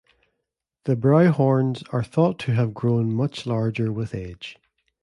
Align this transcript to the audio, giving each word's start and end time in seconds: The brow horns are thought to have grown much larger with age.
The 0.85 0.95
brow 0.95 1.31
horns 1.31 1.83
are 1.91 2.03
thought 2.03 2.39
to 2.39 2.53
have 2.53 2.73
grown 2.73 3.13
much 3.13 3.45
larger 3.45 3.91
with 3.91 4.15
age. 4.15 4.57